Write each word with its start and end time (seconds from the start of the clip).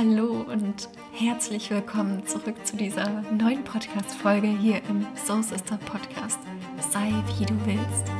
Hallo 0.00 0.46
und 0.50 0.88
herzlich 1.12 1.70
willkommen 1.70 2.26
zurück 2.26 2.54
zu 2.64 2.74
dieser 2.74 3.20
neuen 3.32 3.62
Podcast-Folge 3.64 4.46
hier 4.46 4.80
im 4.88 5.06
Soul 5.14 5.42
Sister 5.42 5.76
Podcast. 5.76 6.38
Sei 6.90 7.12
wie 7.36 7.44
du 7.44 7.52
willst. 7.66 8.10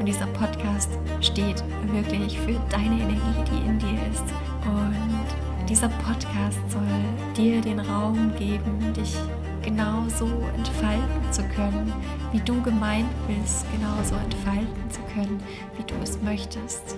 Und 0.00 0.06
dieser 0.06 0.26
Podcast 0.26 0.90
steht 1.20 1.62
wirklich 1.92 2.36
für 2.40 2.58
deine 2.70 3.02
Energie, 3.02 3.44
die 3.52 3.68
in 3.68 3.78
dir 3.78 4.00
ist. 4.10 4.24
Und 4.66 5.68
dieser 5.68 5.90
Podcast 5.90 6.58
soll 6.72 7.36
dir 7.36 7.60
den 7.60 7.78
Raum 7.78 8.32
geben, 8.36 8.92
dich 8.94 9.14
genauso 9.62 10.26
entfalten 10.56 11.30
zu 11.32 11.44
können, 11.54 11.92
wie 12.32 12.40
du 12.40 12.60
gemeint 12.62 13.10
bist, 13.28 13.64
genauso 13.70 14.16
entfalten 14.16 14.90
zu 14.90 15.00
können, 15.14 15.40
wie 15.76 15.84
du 15.84 15.94
es 16.02 16.20
möchtest. 16.20 16.96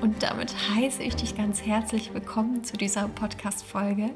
Und 0.00 0.22
damit 0.22 0.54
heiße 0.74 1.02
ich 1.02 1.14
dich 1.16 1.36
ganz 1.36 1.60
herzlich 1.60 2.14
willkommen 2.14 2.64
zu 2.64 2.78
dieser 2.78 3.06
Podcast-Folge. 3.06 4.10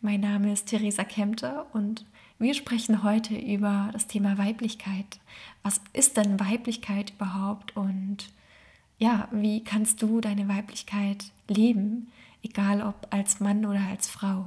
Mein 0.00 0.20
Name 0.20 0.52
ist 0.52 0.66
Theresa 0.66 1.02
Kempter 1.02 1.66
und 1.72 2.04
wir 2.38 2.54
sprechen 2.54 3.02
heute 3.02 3.34
über 3.36 3.90
das 3.92 4.06
Thema 4.06 4.38
Weiblichkeit. 4.38 5.18
Was 5.64 5.80
ist 5.92 6.16
denn 6.16 6.38
Weiblichkeit 6.38 7.10
überhaupt 7.10 7.76
und 7.76 8.30
ja, 8.98 9.26
wie 9.32 9.64
kannst 9.64 10.00
du 10.00 10.20
deine 10.20 10.46
Weiblichkeit 10.46 11.32
leben, 11.48 12.12
egal 12.44 12.80
ob 12.80 13.08
als 13.10 13.40
Mann 13.40 13.66
oder 13.66 13.80
als 13.90 14.08
Frau? 14.08 14.46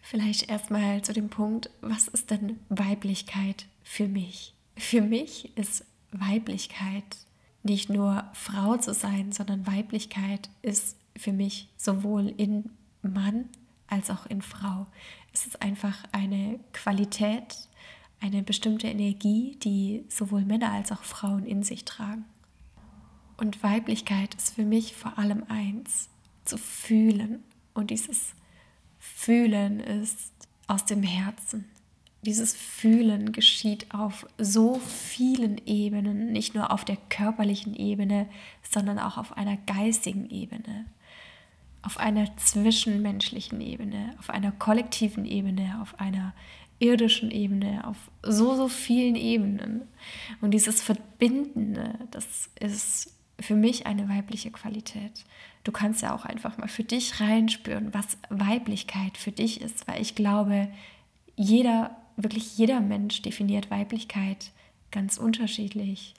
Vielleicht 0.00 0.48
erstmal 0.48 1.02
zu 1.02 1.12
dem 1.12 1.28
Punkt, 1.28 1.70
was 1.80 2.06
ist 2.06 2.30
denn 2.30 2.60
Weiblichkeit 2.68 3.66
für 3.82 4.06
mich? 4.06 4.54
Für 4.76 5.00
mich 5.02 5.56
ist 5.56 5.84
Weiblichkeit 6.12 7.04
nicht 7.62 7.88
nur 7.88 8.24
Frau 8.32 8.76
zu 8.76 8.92
sein, 8.92 9.32
sondern 9.32 9.66
Weiblichkeit 9.66 10.50
ist 10.62 10.96
für 11.16 11.32
mich 11.32 11.68
sowohl 11.76 12.28
in 12.36 12.70
Mann 13.02 13.48
als 13.86 14.10
auch 14.10 14.26
in 14.26 14.42
Frau. 14.42 14.86
Es 15.32 15.46
ist 15.46 15.62
einfach 15.62 16.04
eine 16.12 16.58
Qualität, 16.72 17.68
eine 18.20 18.42
bestimmte 18.42 18.86
Energie, 18.88 19.56
die 19.62 20.04
sowohl 20.08 20.44
Männer 20.44 20.72
als 20.72 20.92
auch 20.92 21.02
Frauen 21.02 21.44
in 21.44 21.62
sich 21.62 21.84
tragen. 21.84 22.24
Und 23.36 23.62
Weiblichkeit 23.62 24.34
ist 24.34 24.54
für 24.54 24.64
mich 24.64 24.94
vor 24.94 25.18
allem 25.18 25.44
eins, 25.48 26.08
zu 26.44 26.58
fühlen. 26.58 27.42
Und 27.74 27.90
dieses 27.90 28.34
Fühlen 28.98 29.80
ist 29.80 30.32
aus 30.66 30.84
dem 30.84 31.02
Herzen 31.02 31.68
dieses 32.22 32.54
Fühlen 32.54 33.32
geschieht 33.32 33.92
auf 33.92 34.26
so 34.38 34.78
vielen 34.78 35.60
Ebenen, 35.66 36.32
nicht 36.32 36.54
nur 36.54 36.70
auf 36.72 36.84
der 36.84 36.96
körperlichen 37.08 37.74
Ebene, 37.74 38.28
sondern 38.62 38.98
auch 39.00 39.18
auf 39.18 39.36
einer 39.36 39.56
geistigen 39.66 40.30
Ebene, 40.30 40.86
auf 41.82 41.98
einer 41.98 42.36
zwischenmenschlichen 42.36 43.60
Ebene, 43.60 44.14
auf 44.20 44.30
einer 44.30 44.52
kollektiven 44.52 45.24
Ebene, 45.24 45.80
auf 45.82 45.98
einer 45.98 46.32
irdischen 46.78 47.32
Ebene, 47.32 47.86
auf 47.86 47.96
so, 48.22 48.54
so 48.54 48.68
vielen 48.68 49.16
Ebenen. 49.16 49.82
Und 50.40 50.52
dieses 50.52 50.80
Verbindende, 50.80 51.94
das 52.12 52.50
ist 52.60 53.14
für 53.40 53.56
mich 53.56 53.86
eine 53.86 54.08
weibliche 54.08 54.52
Qualität. 54.52 55.24
Du 55.64 55.72
kannst 55.72 56.02
ja 56.02 56.14
auch 56.14 56.24
einfach 56.24 56.56
mal 56.58 56.68
für 56.68 56.84
dich 56.84 57.20
reinspüren, 57.20 57.92
was 57.92 58.16
Weiblichkeit 58.30 59.16
für 59.16 59.32
dich 59.32 59.60
ist, 59.60 59.88
weil 59.88 60.00
ich 60.00 60.14
glaube, 60.14 60.68
jeder 61.36 61.96
wirklich 62.16 62.58
jeder 62.58 62.80
Mensch 62.80 63.22
definiert 63.22 63.70
Weiblichkeit 63.70 64.50
ganz 64.90 65.18
unterschiedlich 65.18 66.14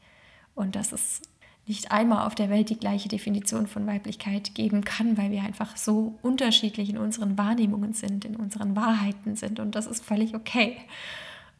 und 0.55 0.75
dass 0.75 0.91
es 0.91 1.21
nicht 1.65 1.91
einmal 1.91 2.27
auf 2.27 2.35
der 2.35 2.49
Welt 2.49 2.69
die 2.69 2.77
gleiche 2.77 3.07
Definition 3.07 3.67
von 3.67 3.87
Weiblichkeit 3.87 4.53
geben 4.53 4.83
kann, 4.83 5.17
weil 5.17 5.31
wir 5.31 5.43
einfach 5.43 5.77
so 5.77 6.19
unterschiedlich 6.21 6.89
in 6.89 6.97
unseren 6.97 7.37
Wahrnehmungen 7.37 7.93
sind, 7.93 8.25
in 8.25 8.35
unseren 8.35 8.75
Wahrheiten 8.75 9.35
sind 9.35 9.59
und 9.59 9.75
das 9.75 9.87
ist 9.87 10.03
völlig 10.03 10.35
okay. 10.35 10.77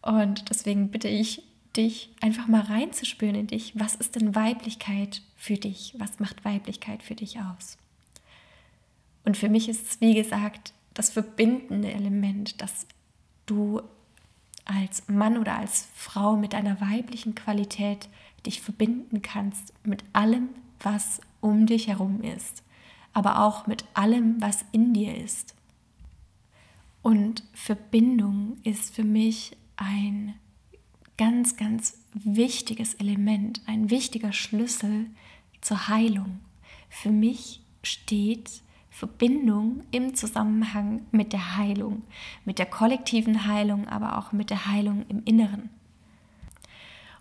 Und 0.02 0.50
deswegen 0.50 0.90
bitte 0.90 1.08
ich 1.08 1.44
dich 1.78 2.10
einfach 2.22 2.48
mal 2.48 2.62
reinzuspüren 2.62 3.36
in 3.36 3.48
dich, 3.48 3.80
was 3.80 3.96
ist 3.96 4.16
denn 4.16 4.36
Weiblichkeit 4.36 5.22
für 5.38 5.56
dich? 5.56 5.96
Was 5.98 6.20
macht 6.20 6.46
Weiblichkeit 6.46 7.02
für 7.02 7.16
dich 7.16 7.40
aus? 7.40 7.78
Und 9.26 9.38
für 9.38 9.50
mich 9.50 9.70
ist 9.70 9.88
es, 9.88 10.02
wie 10.02 10.14
gesagt, 10.14 10.74
das 10.94 11.10
verbindende 11.10 11.92
Element, 11.92 12.62
dass 12.62 12.86
du 13.46 13.82
als 14.66 15.08
Mann 15.08 15.38
oder 15.38 15.58
als 15.58 15.88
Frau 15.96 16.36
mit 16.36 16.54
deiner 16.54 16.80
weiblichen 16.80 17.36
Qualität 17.36 18.10
dich 18.46 18.62
verbinden 18.62 19.22
kannst 19.22 19.74
mit 19.84 20.04
allem, 20.14 20.50
was 20.80 21.22
um 21.42 21.66
dich 21.66 21.88
herum 21.88 22.22
ist, 22.22 22.64
aber 23.14 23.44
auch 23.44 23.68
mit 23.68 23.86
allem, 23.94 24.42
was 24.42 24.66
in 24.72 24.94
dir 24.94 25.16
ist. 25.16 25.56
Und 27.02 27.44
Verbindung 27.54 28.58
ist 28.64 28.96
für 28.96 29.04
mich 29.04 29.58
ein 29.76 30.36
ganz, 31.18 31.58
ganz 31.58 31.98
wichtiges 32.14 32.94
Element, 32.96 33.62
ein 33.66 33.90
wichtiger 33.90 34.32
Schlüssel 34.32 35.08
zur 35.62 35.88
Heilung. 35.88 36.40
Für 36.90 37.12
mich 37.12 37.62
steht 37.84 38.62
Verbindung 38.94 39.82
im 39.90 40.14
Zusammenhang 40.14 41.02
mit 41.12 41.34
der 41.34 41.58
Heilung, 41.58 42.04
mit 42.46 42.60
der 42.60 42.68
kollektiven 42.68 43.48
Heilung, 43.48 43.88
aber 43.88 44.20
auch 44.20 44.32
mit 44.32 44.52
der 44.52 44.68
Heilung 44.68 45.04
im 45.10 45.24
Inneren. 45.26 45.72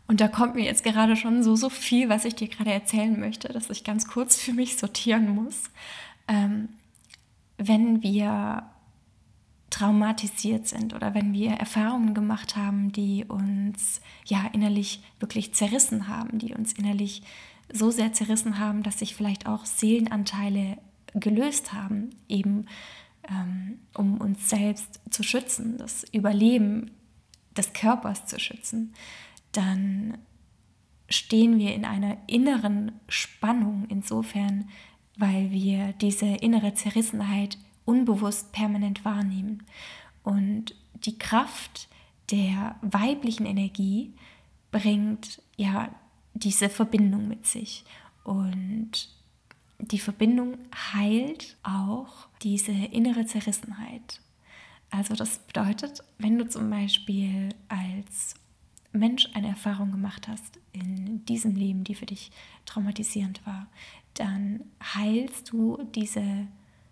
Und 0.06 0.20
da 0.20 0.28
kommt 0.28 0.54
mir 0.54 0.64
jetzt 0.64 0.84
gerade 0.84 1.16
schon 1.16 1.42
so, 1.42 1.56
so 1.56 1.70
viel, 1.70 2.10
was 2.10 2.26
ich 2.26 2.34
dir 2.34 2.48
gerade 2.48 2.70
erzählen 2.70 3.18
möchte, 3.18 3.48
dass 3.48 3.70
ich 3.70 3.84
ganz 3.84 4.06
kurz 4.06 4.36
für 4.36 4.52
mich 4.52 4.76
sortieren 4.76 5.34
muss. 5.34 5.70
Ähm, 6.28 6.68
wenn 7.56 8.02
wir 8.02 8.64
traumatisiert 9.70 10.68
sind 10.68 10.92
oder 10.92 11.14
wenn 11.14 11.32
wir 11.32 11.52
Erfahrungen 11.52 12.12
gemacht 12.12 12.54
haben, 12.54 12.92
die 12.92 13.24
uns 13.24 14.02
ja 14.26 14.44
innerlich 14.52 15.02
wirklich 15.20 15.54
zerrissen 15.54 16.06
haben, 16.06 16.38
die 16.38 16.52
uns 16.52 16.74
innerlich 16.74 17.22
so 17.72 17.90
sehr 17.90 18.12
zerrissen 18.12 18.58
haben, 18.58 18.82
dass 18.82 18.98
sich 18.98 19.14
vielleicht 19.14 19.46
auch 19.46 19.64
Seelenanteile 19.64 20.76
gelöst 21.14 21.72
haben, 21.72 22.10
eben 22.28 22.66
ähm, 23.28 23.78
um 23.94 24.20
uns 24.20 24.48
selbst 24.48 25.00
zu 25.10 25.22
schützen, 25.22 25.78
das 25.78 26.04
Überleben 26.12 26.90
des 27.56 27.72
Körpers 27.72 28.26
zu 28.26 28.40
schützen, 28.40 28.94
dann 29.52 30.18
stehen 31.08 31.58
wir 31.58 31.74
in 31.74 31.84
einer 31.84 32.16
inneren 32.26 32.92
Spannung 33.08 33.86
insofern, 33.88 34.68
weil 35.16 35.50
wir 35.50 35.92
diese 35.94 36.26
innere 36.26 36.74
Zerrissenheit 36.74 37.58
unbewusst 37.84 38.52
permanent 38.52 39.04
wahrnehmen. 39.04 39.64
Und 40.22 40.74
die 40.94 41.18
Kraft 41.18 41.88
der 42.30 42.76
weiblichen 42.80 43.44
Energie 43.44 44.14
bringt 44.70 45.42
ja 45.56 45.90
diese 46.34 46.70
Verbindung 46.70 47.28
mit 47.28 47.46
sich. 47.46 47.84
Und 48.24 49.08
die 49.82 49.98
Verbindung 49.98 50.58
heilt 50.94 51.56
auch 51.62 52.28
diese 52.42 52.72
innere 52.72 53.26
Zerrissenheit. 53.26 54.20
Also 54.90 55.14
das 55.14 55.38
bedeutet, 55.38 56.04
wenn 56.18 56.38
du 56.38 56.48
zum 56.48 56.70
Beispiel 56.70 57.48
als 57.68 58.34
Mensch 58.92 59.28
eine 59.34 59.48
Erfahrung 59.48 59.90
gemacht 59.90 60.28
hast 60.28 60.60
in 60.72 61.24
diesem 61.24 61.56
Leben, 61.56 61.82
die 61.82 61.94
für 61.94 62.06
dich 62.06 62.30
traumatisierend 62.66 63.44
war, 63.46 63.66
dann 64.14 64.60
heilst 64.82 65.50
du 65.52 65.82
diese 65.94 66.46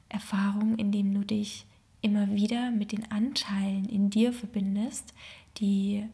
Erfahrung, 0.08 0.76
indem 0.76 1.14
du 1.14 1.24
dich 1.24 1.66
immer 2.00 2.34
wieder 2.34 2.70
mit 2.70 2.92
den 2.92 3.10
Anteilen 3.12 3.84
in 3.84 4.10
dir 4.10 4.32
verbindest, 4.32 5.14
die 5.58 6.06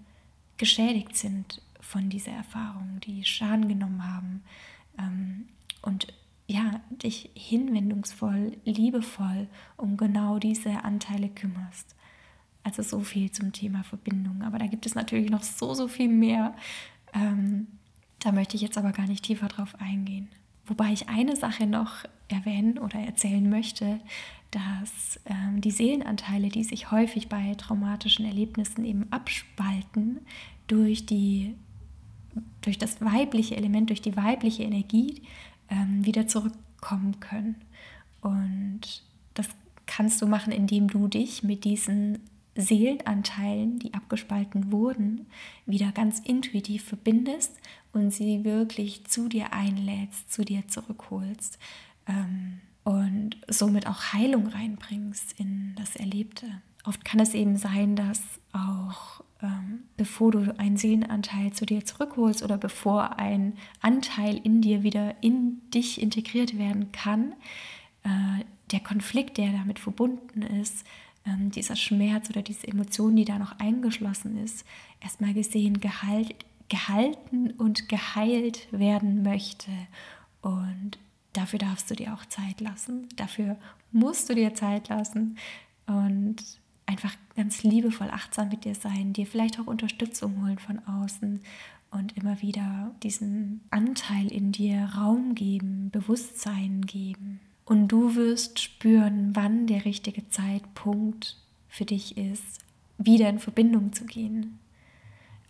geschädigt 0.56 1.16
sind 1.16 1.62
von 1.80 2.10
dieser 2.10 2.32
Erfahrung, 2.32 3.00
die 3.06 3.24
Schaden 3.24 3.68
genommen 3.68 4.04
haben 4.04 4.42
ähm, 4.98 5.48
und 5.82 6.08
ja, 6.46 6.80
dich 6.90 7.30
hinwendungsvoll, 7.34 8.56
liebevoll 8.64 9.48
um 9.76 9.96
genau 9.96 10.38
diese 10.38 10.84
Anteile 10.84 11.28
kümmerst. 11.28 11.94
Also 12.62 12.82
so 12.82 13.00
viel 13.00 13.30
zum 13.30 13.52
Thema 13.52 13.82
Verbindung. 13.84 14.42
Aber 14.42 14.58
da 14.58 14.66
gibt 14.66 14.86
es 14.86 14.94
natürlich 14.94 15.30
noch 15.30 15.42
so, 15.42 15.74
so 15.74 15.88
viel 15.88 16.08
mehr. 16.08 16.54
Ähm, 17.12 17.66
da 18.20 18.32
möchte 18.32 18.56
ich 18.56 18.62
jetzt 18.62 18.78
aber 18.78 18.92
gar 18.92 19.06
nicht 19.06 19.24
tiefer 19.24 19.48
drauf 19.48 19.80
eingehen. 19.80 20.28
Wobei 20.66 20.92
ich 20.92 21.08
eine 21.08 21.36
Sache 21.36 21.66
noch 21.66 22.04
erwähnen 22.28 22.78
oder 22.78 22.98
erzählen 22.98 23.48
möchte, 23.48 24.00
dass 24.50 25.20
ähm, 25.26 25.60
die 25.60 25.70
Seelenanteile, 25.70 26.48
die 26.48 26.64
sich 26.64 26.90
häufig 26.90 27.28
bei 27.28 27.54
traumatischen 27.54 28.24
Erlebnissen 28.24 28.84
eben 28.84 29.06
abspalten, 29.12 30.20
durch, 30.66 31.06
die, 31.06 31.54
durch 32.62 32.78
das 32.78 33.00
weibliche 33.00 33.56
Element, 33.56 33.90
durch 33.90 34.02
die 34.02 34.16
weibliche 34.16 34.64
Energie, 34.64 35.22
ähm, 35.70 36.04
wieder 36.04 36.26
zurückkommen 36.26 37.20
können. 37.20 37.56
Und 38.20 39.02
das 39.34 39.48
kannst 39.86 40.20
du 40.20 40.26
machen, 40.26 40.52
indem 40.52 40.88
du 40.88 41.08
dich 41.08 41.42
mit 41.42 41.64
diesen 41.64 42.18
Seelenanteilen, 42.56 43.78
die 43.78 43.94
abgespalten 43.94 44.72
wurden, 44.72 45.26
wieder 45.66 45.92
ganz 45.92 46.20
intuitiv 46.20 46.84
verbindest 46.84 47.52
und 47.92 48.10
sie 48.10 48.44
wirklich 48.44 49.04
zu 49.06 49.28
dir 49.28 49.52
einlädst, 49.52 50.32
zu 50.32 50.44
dir 50.44 50.66
zurückholst. 50.68 51.58
Ähm, 52.06 52.60
und 52.84 53.36
somit 53.48 53.86
auch 53.88 54.12
Heilung 54.12 54.46
reinbringst 54.46 55.38
in 55.40 55.74
das 55.76 55.96
Erlebte. 55.96 56.46
Oft 56.86 57.04
kann 57.04 57.20
es 57.20 57.34
eben 57.34 57.56
sein, 57.56 57.96
dass 57.96 58.22
auch 58.52 59.20
ähm, 59.42 59.84
bevor 59.96 60.32
du 60.32 60.58
einen 60.58 60.76
Seelenanteil 60.76 61.52
zu 61.52 61.66
dir 61.66 61.84
zurückholst 61.84 62.42
oder 62.42 62.56
bevor 62.56 63.18
ein 63.18 63.54
Anteil 63.80 64.40
in 64.42 64.62
dir 64.62 64.82
wieder 64.82 65.14
in 65.22 65.60
dich 65.70 66.00
integriert 66.00 66.58
werden 66.58 66.92
kann, 66.92 67.32
äh, 68.04 68.44
der 68.70 68.80
Konflikt, 68.80 69.36
der 69.38 69.52
damit 69.52 69.78
verbunden 69.78 70.42
ist, 70.42 70.84
ähm, 71.26 71.50
dieser 71.50 71.76
Schmerz 71.76 72.30
oder 72.30 72.42
diese 72.42 72.66
Emotion, 72.66 73.16
die 73.16 73.24
da 73.24 73.38
noch 73.38 73.58
eingeschlossen 73.58 74.42
ist, 74.42 74.64
erstmal 75.00 75.34
gesehen, 75.34 75.80
gehalt, 75.80 76.34
gehalten 76.68 77.50
und 77.50 77.88
geheilt 77.88 78.68
werden 78.70 79.22
möchte. 79.22 79.70
Und 80.40 80.98
dafür 81.32 81.58
darfst 81.58 81.90
du 81.90 81.94
dir 81.94 82.14
auch 82.14 82.24
Zeit 82.26 82.60
lassen. 82.60 83.08
Dafür 83.16 83.56
musst 83.92 84.30
du 84.30 84.34
dir 84.34 84.54
Zeit 84.54 84.88
lassen 84.88 85.36
und 85.86 86.36
einfach 86.86 87.14
ganz 87.34 87.62
liebevoll 87.62 88.10
achtsam 88.10 88.48
mit 88.48 88.64
dir 88.64 88.74
sein, 88.74 89.12
dir 89.12 89.26
vielleicht 89.26 89.60
auch 89.60 89.66
Unterstützung 89.66 90.42
holen 90.42 90.58
von 90.58 90.78
außen 90.86 91.40
und 91.90 92.16
immer 92.16 92.40
wieder 92.42 92.94
diesen 93.02 93.60
Anteil 93.70 94.28
in 94.28 94.52
dir 94.52 94.84
Raum 94.96 95.34
geben, 95.34 95.90
Bewusstsein 95.90 96.82
geben. 96.82 97.40
Und 97.64 97.88
du 97.88 98.14
wirst 98.14 98.60
spüren, 98.60 99.34
wann 99.34 99.66
der 99.66 99.84
richtige 99.84 100.28
Zeitpunkt 100.28 101.36
für 101.68 101.84
dich 101.84 102.16
ist, 102.16 102.60
wieder 102.98 103.28
in 103.28 103.40
Verbindung 103.40 103.92
zu 103.92 104.04
gehen, 104.04 104.58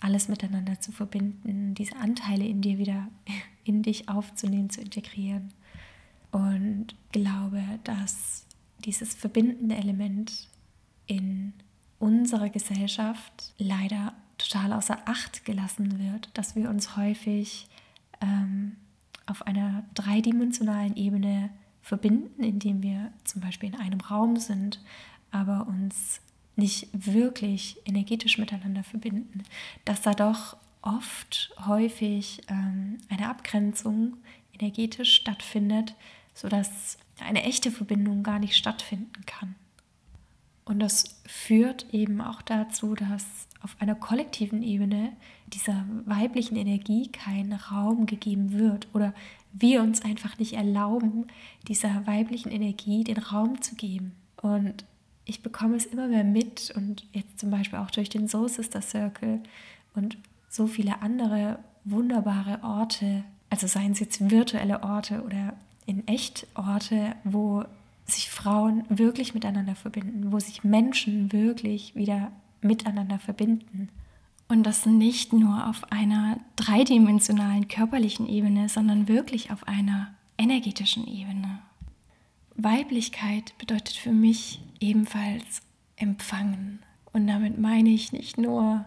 alles 0.01 0.29
miteinander 0.29 0.81
zu 0.81 0.93
verbinden, 0.93 1.75
diese 1.75 1.97
Anteile 1.97 2.47
in 2.47 2.61
dir 2.61 2.79
wieder 2.79 3.09
in 3.65 3.83
dich 3.83 4.09
aufzunehmen, 4.09 4.71
zu 4.71 4.81
integrieren. 4.81 5.53
Und 6.33 6.89
glaube, 7.13 7.63
dass 7.85 8.47
dieses 8.85 9.15
verbindende 9.15 9.77
Element 9.77 10.49
in 11.07 11.53
unserer 11.99 12.49
Gesellschaft 12.51 13.55
leider 13.59 14.13
total 14.39 14.73
außer 14.73 14.99
Acht 15.07 15.45
gelassen 15.45 15.99
wird, 15.99 16.31
dass 16.35 16.57
wir 16.57 16.69
uns 16.69 16.97
häufig 16.97 17.67
ähm, 18.21 18.77
auf 19.27 19.47
einer 19.47 19.85
dreidimensionalen 19.95 20.97
Ebene 20.97 21.51
verbinden, 21.83 22.43
indem 22.43 22.83
wir 22.83 23.13
zum 23.25 23.41
Beispiel 23.41 23.71
in 23.71 23.81
einem 23.81 24.01
Raum 24.01 24.37
sind, 24.37 24.81
aber 25.31 25.67
uns 25.67 26.21
nicht 26.57 26.89
wirklich 26.93 27.77
energetisch 27.85 28.39
miteinander 28.39 28.83
verbinden, 28.83 29.43
dass 29.85 30.03
da 30.03 30.13
doch 30.13 30.57
oft 30.83 31.53
häufig 31.67 32.43
ähm, 32.49 32.99
eine 33.09 33.29
Abgrenzung 33.29 34.17
energetisch 34.59 35.15
stattfindet, 35.15 35.95
sodass 36.35 36.99
eine 37.21 37.43
echte 37.43 37.71
Verbindung 37.71 38.23
gar 38.23 38.39
nicht 38.39 38.57
stattfinden 38.57 39.25
kann. 39.27 39.55
Und 40.67 40.81
das 40.81 41.05
führt 41.27 41.87
eben 41.95 42.21
auch 42.21 42.43
dazu, 42.43 42.95
dass 42.95 43.25
auf 43.63 43.77
einer 43.79 43.95
kollektiven 43.95 44.63
Ebene 44.63 45.13
dieser 45.47 45.87
weiblichen 46.05 46.57
Energie 46.57 47.09
kein 47.09 47.53
Raum 47.53 48.07
gegeben 48.07 48.53
wird 48.53 48.89
oder 48.93 49.15
wir 49.53 49.81
uns 49.81 50.03
einfach 50.03 50.39
nicht 50.39 50.55
erlauben, 50.55 51.29
dieser 51.69 52.07
weiblichen 52.07 52.51
Energie 52.51 53.05
den 53.05 53.19
Raum 53.19 53.63
zu 53.63 53.77
geben. 53.77 54.13
Und 54.43 54.85
ich 55.25 55.43
bekomme 55.43 55.77
es 55.77 55.87
immer 55.87 56.09
mehr 56.09 56.25
mit 56.25 56.73
und 56.77 57.07
jetzt 57.13 57.39
zum 57.39 57.51
Beispiel 57.51 57.79
auch 57.79 57.91
durch 57.91 58.09
den 58.09 58.29
Soul 58.29 58.49
Sister 58.49 58.83
Circle 58.83 59.41
und 59.95 60.19
so 60.49 60.67
viele 60.67 61.01
andere 61.01 61.61
wunderbare 61.85 62.63
Orte, 62.65 63.23
also 63.51 63.69
seien 63.69 63.93
es 63.93 64.01
jetzt 64.01 64.31
virtuelle 64.31 64.83
Orte 64.83 65.23
oder 65.23 65.55
in 65.87 66.07
echt 66.09 66.49
Orte, 66.55 67.15
wo 67.23 67.65
sich 68.07 68.31
Frauen 68.31 68.85
wirklich 68.89 69.35
miteinander 69.35 69.75
verbinden, 69.75 70.33
wo 70.33 70.39
sich 70.39 70.65
Menschen 70.65 71.33
wirklich 71.33 71.95
wieder 71.95 72.33
miteinander 72.61 73.19
verbinden. 73.19 73.89
Und 74.49 74.63
das 74.63 74.87
nicht 74.87 75.33
nur 75.33 75.69
auf 75.69 75.91
einer 75.91 76.39
dreidimensionalen 76.55 77.67
körperlichen 77.67 78.29
Ebene, 78.29 78.69
sondern 78.69 79.09
wirklich 79.09 79.51
auf 79.51 79.67
einer 79.67 80.15
energetischen 80.39 81.07
Ebene. 81.07 81.59
Weiblichkeit 82.55 83.57
bedeutet 83.59 83.97
für 83.97 84.13
mich 84.13 84.61
ebenfalls 84.81 85.63
empfangen. 85.97 86.81
Und 87.13 87.27
damit 87.27 87.59
meine 87.59 87.91
ich 87.91 88.13
nicht 88.13 88.39
nur 88.39 88.85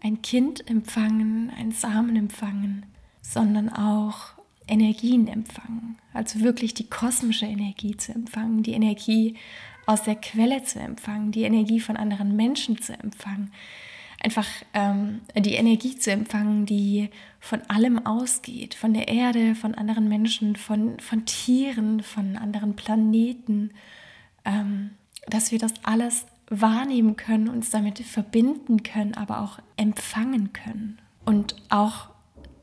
ein 0.00 0.22
Kind 0.22 0.68
empfangen, 0.70 1.50
ein 1.58 1.72
Samen 1.72 2.16
empfangen, 2.16 2.86
sondern 3.20 3.68
auch 3.68 4.39
Energien 4.70 5.28
empfangen. 5.28 5.98
Also 6.12 6.40
wirklich 6.40 6.74
die 6.74 6.88
kosmische 6.88 7.46
Energie 7.46 7.96
zu 7.96 8.12
empfangen, 8.12 8.62
die 8.62 8.72
Energie 8.72 9.36
aus 9.86 10.02
der 10.04 10.16
Quelle 10.16 10.62
zu 10.62 10.78
empfangen, 10.78 11.32
die 11.32 11.42
Energie 11.42 11.80
von 11.80 11.96
anderen 11.96 12.36
Menschen 12.36 12.80
zu 12.80 12.92
empfangen. 12.92 13.52
Einfach 14.22 14.46
ähm, 14.74 15.22
die 15.34 15.54
Energie 15.54 15.96
zu 15.96 16.12
empfangen, 16.12 16.66
die 16.66 17.08
von 17.38 17.62
allem 17.68 18.04
ausgeht, 18.04 18.74
von 18.74 18.92
der 18.92 19.08
Erde, 19.08 19.54
von 19.54 19.74
anderen 19.74 20.08
Menschen, 20.08 20.56
von, 20.56 21.00
von 21.00 21.24
Tieren, 21.24 22.02
von 22.02 22.36
anderen 22.36 22.76
Planeten, 22.76 23.70
ähm, 24.44 24.90
dass 25.26 25.52
wir 25.52 25.58
das 25.58 25.72
alles 25.82 26.26
wahrnehmen 26.50 27.16
können, 27.16 27.48
uns 27.48 27.70
damit 27.70 27.98
verbinden 28.00 28.82
können, 28.82 29.14
aber 29.14 29.40
auch 29.40 29.58
empfangen 29.76 30.52
können. 30.52 30.98
Und 31.24 31.56
auch 31.70 32.09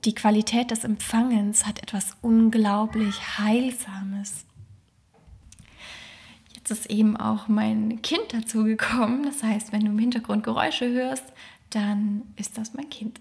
die 0.08 0.16
Qualität 0.16 0.72
des 0.72 0.86
Empfangens 0.86 1.66
hat 1.66 1.84
etwas 1.84 2.16
unglaublich 2.22 3.38
Heilsames. 3.40 4.46
Jetzt 6.56 6.72
ist 6.72 6.90
eben 6.90 7.18
auch 7.18 7.50
mein 7.50 8.02
Kind 8.02 8.24
dazu 8.32 8.64
gekommen. 8.64 9.24
Das 9.24 9.44
heißt, 9.44 9.74
wenn 9.74 9.82
du 9.82 9.88
im 9.88 10.00
Hintergrund 10.00 10.46
Geräusche 10.46 10.90
hörst, 10.90 11.26
dann 11.72 12.22
ist 12.38 12.58
das 12.58 12.74
mein 12.74 12.90
Kind. 12.90 13.20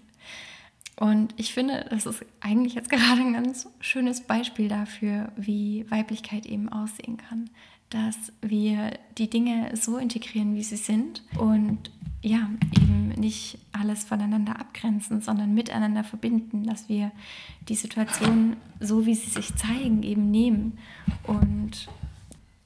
Und 0.95 1.33
ich 1.35 1.53
finde, 1.53 1.85
das 1.89 2.05
ist 2.05 2.25
eigentlich 2.39 2.75
jetzt 2.75 2.89
gerade 2.89 3.19
ein 3.19 3.33
ganz 3.33 3.67
schönes 3.81 4.21
Beispiel 4.21 4.69
dafür, 4.69 5.33
wie 5.35 5.85
Weiblichkeit 5.91 6.45
eben 6.45 6.69
aussehen 6.69 7.17
kann 7.17 7.49
dass 7.89 8.33
wir 8.41 8.91
die 9.17 9.29
Dinge 9.29 9.71
so 9.75 9.97
integrieren, 9.97 10.55
wie 10.55 10.63
sie 10.63 10.75
sind 10.75 11.23
und 11.37 11.89
ja, 12.27 12.49
eben 12.75 13.09
nicht 13.09 13.57
alles 13.71 14.03
voneinander 14.03 14.59
abgrenzen, 14.59 15.21
sondern 15.21 15.53
miteinander 15.53 16.03
verbinden, 16.03 16.63
dass 16.65 16.89
wir 16.89 17.11
die 17.67 17.75
Situation 17.75 18.57
so, 18.79 19.05
wie 19.05 19.15
sie 19.15 19.29
sich 19.29 19.55
zeigen, 19.55 20.03
eben 20.03 20.29
nehmen 20.29 20.77
und 21.23 21.87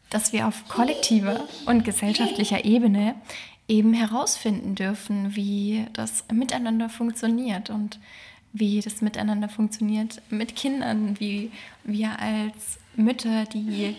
dass 0.10 0.34
wir 0.34 0.48
auf 0.48 0.68
kollektiver 0.68 1.40
und 1.66 1.86
gesellschaftlicher 1.86 2.66
Ebene 2.66 3.16
eben 3.68 3.94
herausfinden 3.94 4.76
dürfen, 4.76 5.36
wie 5.36 5.86
das 5.94 6.26
miteinander 6.32 6.90
funktioniert 6.90 7.70
und 7.70 8.00
wie 8.54 8.82
das 8.82 9.02
miteinander 9.02 9.48
funktioniert 9.48 10.22
mit 10.30 10.58
Kindern, 10.58 11.18
wie 11.20 11.52
wir 11.86 12.20
als 12.20 12.80
Mütter, 12.98 13.46
die 13.46 13.96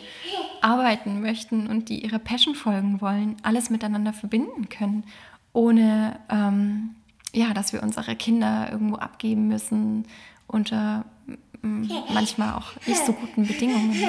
arbeiten 0.61 1.23
möchten 1.23 1.67
und 1.67 1.89
die 1.89 2.05
ihre 2.05 2.19
Passion 2.19 2.55
folgen 2.55 3.01
wollen, 3.01 3.37
alles 3.43 3.71
miteinander 3.71 4.13
verbinden 4.13 4.69
können, 4.69 5.05
ohne 5.53 6.19
ähm, 6.29 6.95
ja, 7.35 7.55
dass 7.55 7.73
wir 7.73 7.83
unsere 7.83 8.15
Kinder 8.17 8.69
irgendwo 8.71 8.97
abgeben 8.97 9.49
müssen 9.49 10.07
unter 10.47 11.05
manchmal 11.63 12.55
auch 12.55 12.73
nicht 12.87 13.05
so 13.05 13.13
guten 13.13 13.47
Bedingungen. 13.47 13.97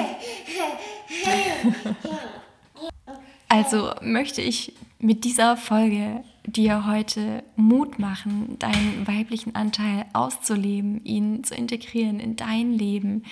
Also 3.46 3.92
möchte 4.02 4.42
ich 4.42 4.72
mit 4.98 5.22
dieser 5.22 5.56
Folge 5.56 6.24
dir 6.44 6.86
heute 6.88 7.44
Mut 7.54 8.00
machen, 8.00 8.58
deinen 8.58 9.06
weiblichen 9.06 9.54
Anteil 9.54 10.06
auszuleben, 10.12 11.04
ihn 11.04 11.44
zu 11.44 11.54
integrieren 11.54 12.18
in 12.18 12.34
dein 12.34 12.72
Leben, 12.72 13.22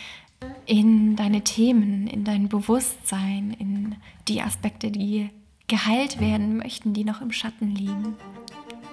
in 0.64 1.16
deine 1.16 1.42
Themen, 1.42 2.06
in 2.06 2.22
dein 2.22 2.48
Bewusstsein, 2.48 3.56
in 3.58 3.96
die 4.28 4.40
Aspekte, 4.40 4.92
die 4.92 5.30
geheilt 5.72 6.20
werden 6.20 6.58
möchten, 6.58 6.92
die 6.92 7.02
noch 7.02 7.22
im 7.22 7.32
Schatten 7.32 7.74
liegen. 7.74 8.14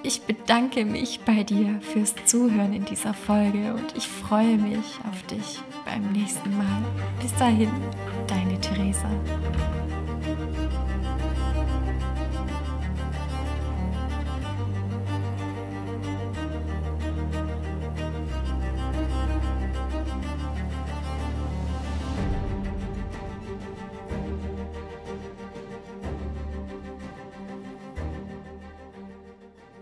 Ich 0.01 0.21
bedanke 0.21 0.85
mich 0.85 1.19
bei 1.25 1.43
dir 1.43 1.81
fürs 1.81 2.15
Zuhören 2.23 2.71
in 2.71 2.85
dieser 2.85 3.13
Folge 3.13 3.73
und 3.73 3.97
ich 3.97 4.07
freue 4.07 4.57
mich 4.57 4.85
auf 5.11 5.21
dich 5.23 5.59
beim 5.83 6.13
nächsten 6.13 6.57
Mal. 6.57 6.81
Bis 7.21 7.35
dahin, 7.35 7.69
deine 8.27 8.57
Theresa. 8.61 9.09